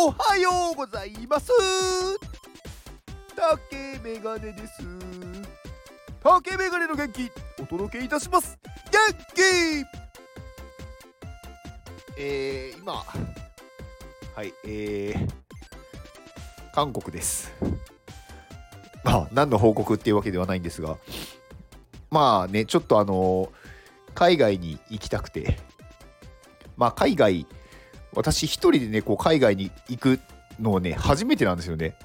[0.00, 1.50] おはようございます。
[3.34, 4.80] 竹メガネです。
[6.22, 8.56] 竹メガネの元気お届けいたします。
[8.92, 9.00] 元
[9.34, 9.42] 気！
[12.16, 12.92] えー、今。
[12.92, 15.28] はいえー、
[16.72, 17.52] 韓国です。
[19.02, 20.96] まあ何の報告っていうわけではないんですが。
[22.12, 23.50] まあねちょっとあの
[24.14, 25.58] 海外に行きたくて。
[26.76, 27.48] まあ海外
[28.14, 30.20] 私一人でねこう海外に行く
[30.60, 31.96] のをね初めてなんですよね。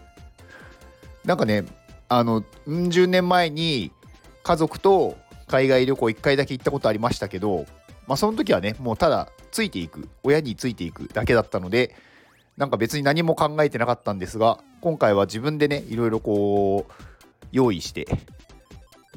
[1.25, 1.65] なんかね
[2.09, 3.91] あのうん十年前に
[4.43, 7.65] 家族と海外旅行1回だけ行ったことありましたけど
[8.07, 11.95] まあその時はねもうただついていく親についていくだけだったので
[12.57, 16.93] なんか別に何も考えてなかったんですが今回は自分でねいろいろこう
[17.51, 18.07] 用意して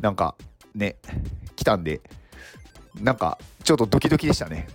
[0.01, 0.37] なんか
[0.75, 0.97] ね
[1.57, 2.01] 来たんで
[3.01, 4.69] なんかちょっとドキドキでしたね。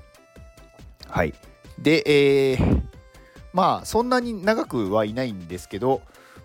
[1.07, 1.33] はい。
[1.79, 2.81] でえー、
[3.53, 6.01] まあそんなに長くはいないんですけど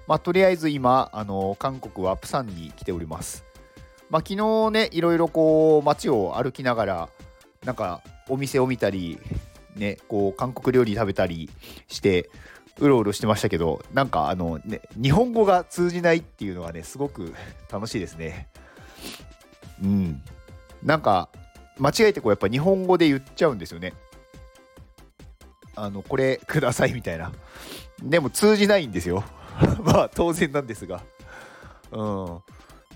[0.06, 3.44] まあとりあえず今あの韓国はプサンに来ております。
[4.08, 7.08] まあ昨日ねいろいろこう街を歩きながら
[7.64, 9.18] なんかお店を見たり
[9.74, 11.50] ねこう韓国料理食べたり
[11.88, 12.30] して
[12.78, 17.34] うろうろしてましたけどなんかあのね日本語が通じないっていうのがねすごく
[17.70, 18.48] 楽しいですね。
[19.82, 20.22] うん。
[20.82, 21.28] なんか
[21.78, 23.92] 間違えてこうやっぱ日本語で言っちゃうんですよね。
[25.76, 27.32] あのこれくださいみたいな。
[28.02, 29.24] でも通じないんですよ。
[29.84, 31.02] まあ当然なんですが。
[31.92, 32.38] うん。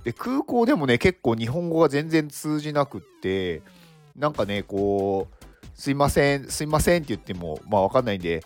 [0.04, 3.62] で空港でもね結構日本語が全然通じなくって
[4.16, 8.42] なんかねこうすいませんすいませんって言ってもまあわかんないんで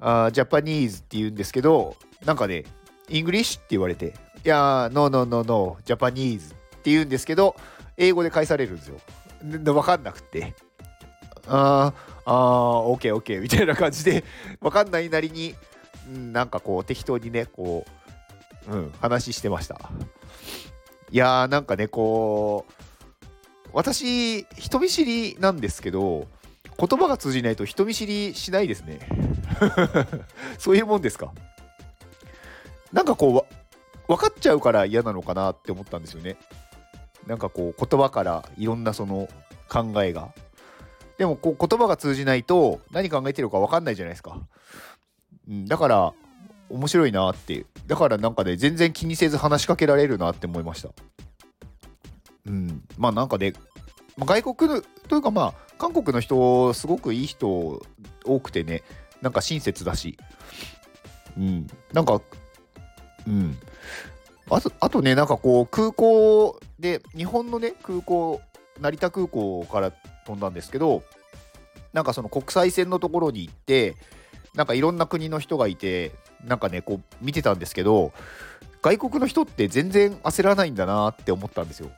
[0.00, 2.64] あジャパニーズって言うんですけどなんかね
[3.08, 7.56] English って言われていやー no no no no Japanese って言うんですけど
[7.96, 8.98] 英語で返されるんですよ。
[9.74, 10.54] わかんなくって。
[11.46, 12.34] あーあー
[12.84, 14.24] オッケーオッケーみたいな感じで
[14.60, 15.54] わかんないなりに、
[16.08, 17.84] うん、なんかこう適当にねこ
[18.68, 19.90] う、うん、話してました。
[21.10, 22.72] いやーなんかねこう
[23.72, 26.26] 私人見知りなんですけど
[26.78, 29.00] 言葉が通じないと人見知りしないですね。
[30.58, 31.32] そういうもんですか。
[32.92, 36.36] なんかこう分かっちゃうから嫌なのかなって思ったんですよね。
[37.26, 39.28] なんかこう言葉からいろんなその
[39.68, 40.32] 考えが。
[41.22, 44.40] でもこう言葉が通じないと何考えてるか分かんないじゃないですか、
[45.48, 46.12] うん、だから
[46.68, 50.88] 面白いなってだからなんかね全然気にせず話しかけられるなって思いました。
[52.44, 53.52] うんまあなんかね
[54.18, 57.80] 外国というかまあ韓国の人すごくいい人
[58.24, 58.82] 多くてね
[59.20, 60.18] なんか親切だし。
[61.38, 62.20] うんなんか
[63.28, 63.56] うん。
[64.50, 68.40] あとあとねなんかこう空港で日本のね空港
[68.80, 69.92] 成田空港から
[70.26, 71.02] 飛んだんですけど
[71.92, 73.96] なんかその国際線のところに行って
[74.54, 76.12] なんかいろんな国の人がいて
[76.44, 78.12] なんかねこう見てたんですけど
[78.82, 81.90] 外国の人って全然焦らないんだなって思ったんですよ。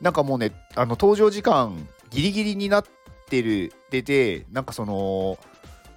[0.00, 2.84] なんかもうねあの搭乗時間ギリギリになっ
[3.28, 5.38] てる出てなんかその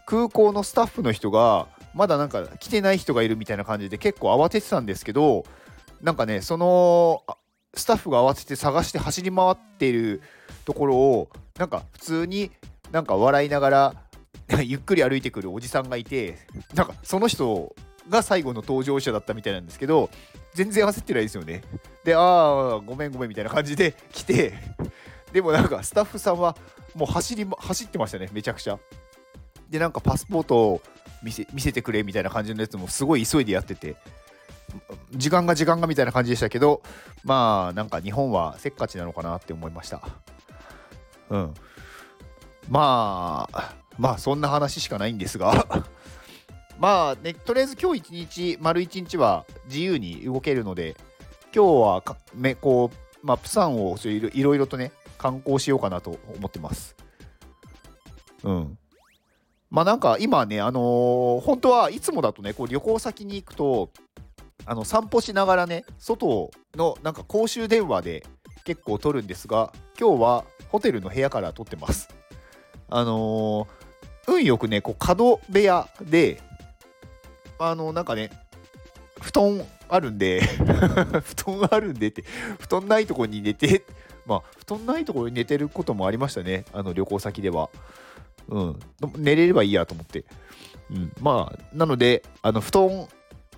[0.07, 5.43] 空港のスタッフの人がまだなんか来てない人がいるみたいな感じで結構慌ててたんですけど
[6.01, 7.23] なんかねその
[7.73, 10.21] スタッフが慌てて探して走り回ってる
[10.65, 12.51] ところをなんか普通に
[12.91, 13.95] なんか笑いながら
[14.63, 16.37] ゆっくり歩いてくるおじさんがいて
[16.73, 17.73] なんかその人
[18.09, 20.09] が最後の登場者だったみたいなんですけど
[20.53, 21.63] 全然焦ってないですよね。
[22.03, 24.53] でああごめんごめんみたいな感じで 来て
[25.31, 26.57] でもなんかスタッフさんは
[26.93, 28.77] もう走り走ってましたねめちゃくちゃ。
[29.69, 30.81] でなんかパスポートを
[31.23, 33.95] 見せてくれみたいな感じのやつもすごい急いでやってて。
[35.11, 36.81] 時間が時間がみたいな感じでしたけど
[37.23, 40.01] まあなんか日本はせっかちなのかなって思いました。
[41.29, 41.53] うん。
[42.69, 45.67] まあまあそんな話しかないんですが。
[46.79, 50.95] まあねとりあえず今日一日丸一日は自由に動けるので
[51.53, 52.89] 今日はかめこ
[53.23, 56.95] う、まあ、プサンをいろいろとね観光しようかなと思ってます。
[58.43, 58.77] うん。
[59.69, 63.89] まあなんか今ねあのー、本当はいつもだとねこう旅行先に行くと
[64.65, 68.25] あの散歩しながらね外のなんか公衆電話で
[68.63, 72.09] 結構撮るんですが今日はホテルの部屋から撮ってます。
[72.89, 76.41] あのー、運よくねこう角部屋で
[77.57, 78.29] あのなんかね
[79.21, 80.41] 布団あるんで
[81.23, 82.23] 布団あるんでって
[82.59, 83.83] 布団ないとこに寝て
[84.25, 86.65] まあ布団ないところに寝てることもありましたね。
[86.73, 87.69] あの旅行先では。
[88.49, 88.79] うん。
[89.17, 90.25] 寝れればいいやと思って。
[90.89, 91.11] うん。
[91.21, 93.07] まあなのであの布団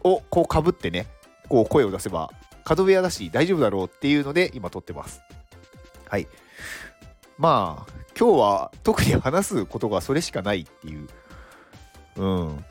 [0.04, 1.08] をこうかぶってね
[1.50, 2.30] こう声を出せば
[2.64, 5.22] 角部屋だし大丈夫だろうっていうので今撮ってます。
[6.08, 6.28] はい。
[7.38, 11.08] まあ今日は特に話すことがそれしかないっていう。
[12.18, 12.66] うん。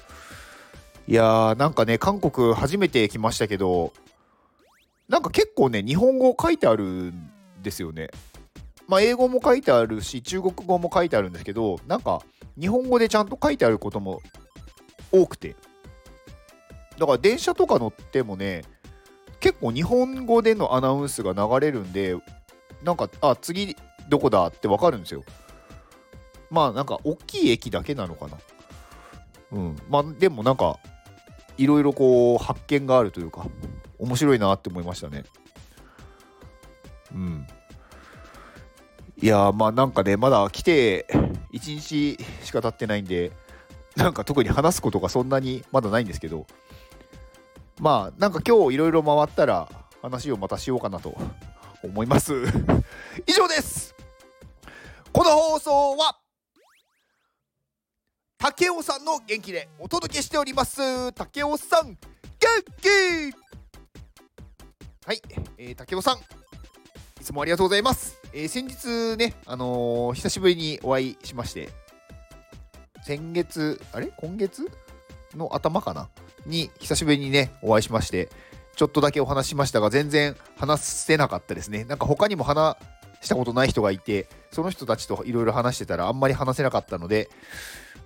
[1.09, 3.93] いやーなんかね韓国初めて来ましたけど
[5.09, 7.31] なんか結構ね日本語書いてあるん
[7.63, 8.11] ですよね。
[8.89, 12.23] まあ英語も書いてあるし中国語も書いてあるんですけどなんか
[12.59, 14.23] 日本語でちゃんと書いてあることも
[15.11, 15.57] 多くて。
[16.99, 18.63] だから電車とか乗ってもね
[19.41, 22.17] 結構日本語でのアナウンスが流れるんで
[22.83, 23.77] なんかあ次
[24.09, 25.25] どこだって分かるんですよ。
[26.51, 28.39] まあなんか大きい駅だけなのかな。
[29.53, 29.77] うん。
[29.89, 30.79] まあでもなんか
[31.57, 33.47] いろいろこう発見があるというか
[33.99, 35.25] 面白いなって思いましたね。
[37.15, 37.47] うん。
[39.21, 41.07] いやまあなんかねまだ来て
[41.53, 43.31] 1日しか経ってないんで
[43.97, 46.47] なんか特に話すことがそんなにまだないんですけど
[47.81, 49.69] まあなんか今日いろいろ回ったら
[50.03, 51.17] 話をまたしようかなと
[51.83, 52.33] 思います。
[53.27, 53.95] 以上です。
[55.13, 56.19] この放送は
[58.39, 61.13] 竹雄さんの元気でお届けしております。
[61.13, 61.99] 竹雄さん元
[62.81, 62.89] 気！
[65.07, 65.23] はい、
[65.59, 71.71] えー、竹雄さんいつもありがとうございます、えー先日ねあのー久しぶりにお会いしまして
[73.05, 74.13] 先月あれ？
[74.17, 74.69] 今月？
[75.35, 76.09] の頭かな？
[76.47, 78.29] に久しぶりにねお会いしまして
[78.77, 81.85] ちょっとだけお話しましたが全然話せなかったですね。
[81.85, 82.77] なんか他にも話
[83.21, 87.31] したことない人がいてその人たちといろいろ話してたらあんまり話せなかったので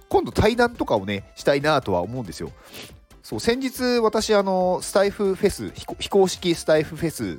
[0.08, 2.50] 今度対談とかをねしたいなとは思うんですよ。
[3.22, 7.38] そう先日私あのスタイフフェス非公非公式スタイフフェス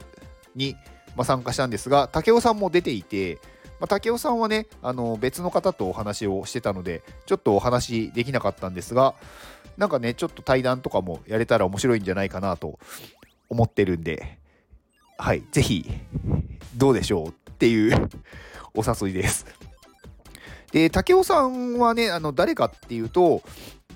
[0.55, 0.75] に、
[1.15, 3.39] まあ、参加したんですが武雄さんも出ていて、
[3.79, 9.15] まあ、武雄さんはねあの別の方とお話をしてたのでちょっとお話できなかったんですが
[9.77, 12.79] なんかねちょっと対談とかもやれたら面白いんじゃないかなと
[13.49, 14.39] 思ってるんで
[15.17, 15.85] はいぜひ
[16.75, 18.09] どうでしょうっていう
[18.73, 19.45] お誘いです。
[20.71, 23.41] で武雄さんはねあの誰かっていうと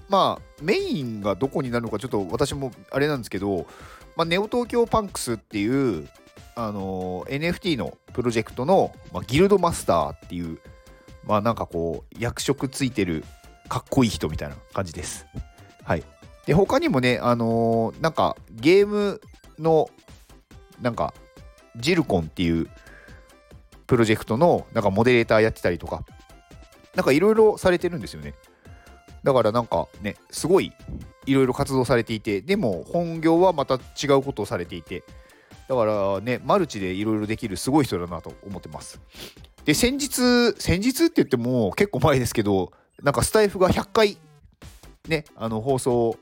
[0.10, 3.68] まあメインがどこになるのかちょっと私もあれなんですけど、
[4.16, 6.08] まあ、ネオ東京パンクスっていう
[6.56, 10.60] あの NFT のプロジェクトの、まあ、ギルドマスターっていう
[11.26, 13.24] まあなんかこう役職ついてる
[13.70, 15.26] かっこいい人みたいな感じです。
[15.84, 16.04] はい。
[16.46, 19.22] で他にもねあのーなんかゲーム
[19.60, 19.90] の
[20.82, 21.14] なんか
[21.78, 22.68] ジルコンっていう
[23.88, 26.04] プロジェクトのなんかモデレーターやってたりとか
[26.96, 28.34] なんかいろいろされてるんですよね。
[29.24, 30.74] だからなんかねすごい
[31.26, 35.04] いろいろ活動されていてでも本業はまた違うことをされていて
[35.68, 39.00] だからねマルチでいろいろできるすごい人だなと思ってます。
[39.66, 42.72] で先日先日って言っても結構前ですけど
[43.02, 44.18] なんかスタイフが100回
[45.08, 46.18] ねあの放送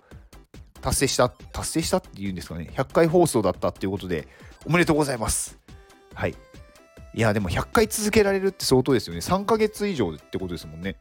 [0.82, 2.70] 達成した達成したっていうんですかね。
[2.74, 4.28] 100回放送だったっていうことで
[4.66, 5.58] おめでとうございます。
[6.14, 6.36] はい。
[7.14, 9.22] いやでも100回続けられるって相当ですよね。
[9.22, 10.96] 3ヶ月以上ってことですもんね。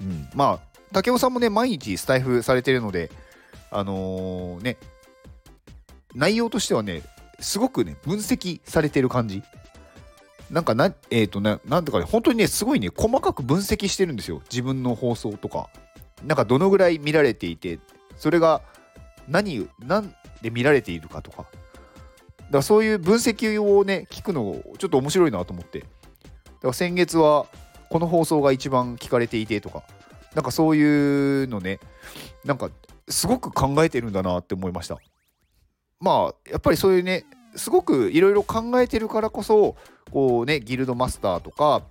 [0.00, 0.28] うん。
[0.34, 3.10] まあ武雄さんもね毎日スタイフされてるので
[3.70, 4.76] あのーね
[6.14, 7.02] 内容としてはね
[7.40, 9.42] すごくね分析されてる感じ。
[10.50, 14.40] なんかなえっ、とななんとかね本当にねすごいね細かく分析してるんですよ。
[14.50, 15.68] 自分の放送とか。
[16.24, 17.78] なんかどのぐらい見られていて
[18.16, 18.60] それが
[19.28, 20.12] 何何
[20.42, 21.42] で見られているかとか。
[21.42, 21.52] だか
[22.50, 25.80] らそういう分析をね聞くのちょっと面白いなと思って。
[25.80, 25.90] だか
[26.62, 27.46] ら先月は
[27.90, 29.82] この放送が一番聞かれていてとか。
[30.34, 31.80] なんかそういうのね
[32.44, 32.70] なんか
[33.08, 34.98] すごく考えてるんだなって思いました。
[36.00, 37.24] まあやっぱりそういうね
[37.56, 39.76] すごくいろいろ考えてるからこそ
[40.10, 41.82] こうねギルドマスターとか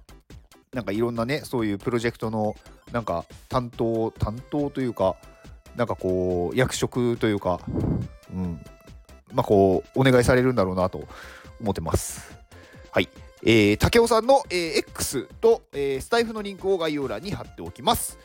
[0.74, 2.56] なんかいろんなねそういうプロジェクトの
[2.92, 5.16] なんか担当担当というか
[5.76, 7.60] なんかこう役職というか
[8.34, 8.60] うん。
[9.34, 11.04] まあこうお願いされるんだろうなと
[11.60, 12.36] 思ってます。
[12.92, 13.10] はい。
[13.44, 18.18] えー、竹雄さんの、えー X と、えースタイフのリンクを概要欄に貼っておきます、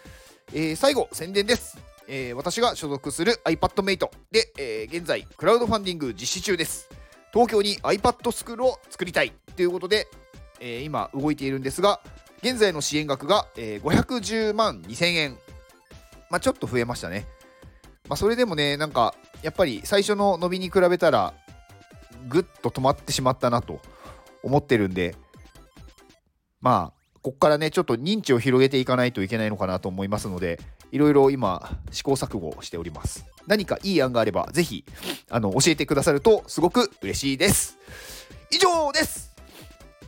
[0.55, 1.92] えー最後宣伝です。
[2.09, 6.89] えー私が所属する iPadMate で、えー現在クラウドファンディング実施中です。
[7.33, 10.09] 東京に iPad スクールを作りたいということで、
[10.61, 12.01] えー今動いているんですが
[12.43, 15.39] 現在の支援額が、えー510万2000円。
[16.31, 17.27] まあちょっと増えましたね。
[18.09, 21.35] まあそれでもねなんかやっぱり最初の伸びに比べたら
[22.29, 23.81] ぐっと止まってしまったなと
[24.43, 25.15] 思ってるんで
[26.61, 30.61] まあここからねちょっと認知を広げていかないといけないのかなと思いますので
[30.91, 33.25] いろいろ今試行錯誤しております。
[33.47, 34.85] 何かいい案があればぜひ
[35.31, 37.79] あの教えてくださるとすごく嬉しいです。
[38.51, 39.35] 以上です。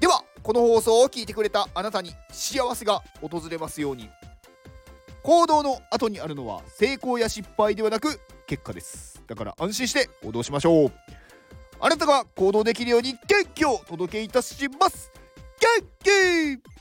[0.01, 4.11] ではこの放送を聞いてくれたあなたに幸せが訪れますように。
[5.23, 9.23] 行動の後にあるのは成功や失敗ではなく結果です。
[9.27, 10.93] だから安心して行動しましょう。
[11.81, 15.13] あなたが行動できるように元気をお届けいたします。
[15.81, 16.74] 元気!